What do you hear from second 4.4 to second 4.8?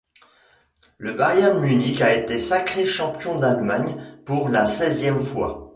la